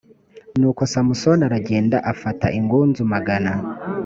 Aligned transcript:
nuko 0.59 0.81
samusoni 0.91 1.43
aragenda 1.47 1.97
afata 2.11 2.45
ingunzu 2.59 3.01
magana 3.13 3.51